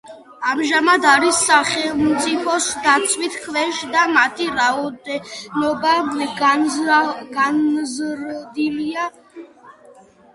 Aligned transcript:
ამჟამად 0.51 1.03
არის 1.07 1.39
სახელმწიფოს 1.47 2.69
დაცვის 2.85 3.35
ქვეშ 3.43 3.81
და 3.95 4.05
მათი 4.15 4.47
რაოდენობა 4.55 5.91
გაზრდილია. 6.39 9.05